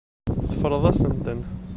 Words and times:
Teffreḍ-asent-ten. 0.41 1.41